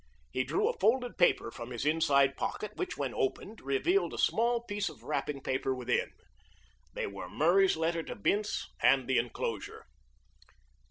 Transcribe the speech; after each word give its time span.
He 0.31 0.43
drew 0.43 0.67
a 0.67 0.75
folded 0.79 1.19
paper 1.19 1.51
from 1.51 1.69
his 1.69 1.85
inside 1.85 2.35
pocket, 2.35 2.75
which, 2.75 2.97
when 2.97 3.13
opened, 3.13 3.61
revealed 3.61 4.15
a 4.15 4.17
small 4.17 4.63
piece 4.63 4.89
of 4.89 5.03
wrapping 5.03 5.41
paper 5.41 5.75
within. 5.75 6.09
They 6.95 7.05
were 7.05 7.29
Murray's 7.29 7.77
letter 7.77 8.01
to 8.01 8.15
Bince 8.15 8.67
and 8.81 9.07
the 9.07 9.19
enclosure. 9.19 9.85